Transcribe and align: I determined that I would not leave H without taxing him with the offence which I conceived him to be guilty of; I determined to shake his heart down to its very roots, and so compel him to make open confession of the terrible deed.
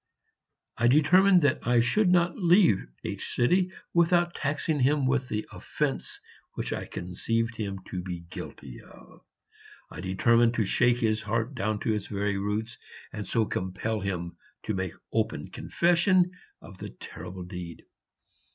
I 0.77 0.87
determined 0.87 1.43
that 1.43 1.59
I 1.61 1.79
would 1.95 2.09
not 2.09 2.35
leave 2.35 2.87
H 3.03 3.39
without 3.93 4.33
taxing 4.33 4.79
him 4.79 5.05
with 5.05 5.29
the 5.29 5.47
offence 5.51 6.19
which 6.55 6.73
I 6.73 6.87
conceived 6.87 7.55
him 7.55 7.77
to 7.91 8.01
be 8.01 8.21
guilty 8.21 8.81
of; 8.81 9.21
I 9.91 10.01
determined 10.01 10.55
to 10.55 10.65
shake 10.65 10.97
his 10.97 11.21
heart 11.21 11.53
down 11.53 11.81
to 11.81 11.93
its 11.93 12.07
very 12.07 12.39
roots, 12.39 12.79
and 13.13 13.27
so 13.27 13.45
compel 13.45 13.99
him 13.99 14.37
to 14.63 14.73
make 14.73 14.93
open 15.13 15.51
confession 15.51 16.31
of 16.63 16.79
the 16.79 16.89
terrible 16.89 17.43
deed. 17.43 17.85